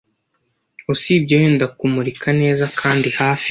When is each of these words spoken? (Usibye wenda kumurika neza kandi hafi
(Usibye 0.93 1.33
wenda 1.41 1.65
kumurika 1.77 2.27
neza 2.41 2.65
kandi 2.79 3.07
hafi 3.19 3.49